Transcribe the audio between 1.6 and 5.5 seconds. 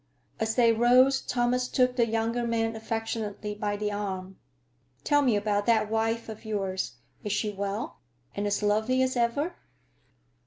took the younger man affectionately by the arm. "Tell me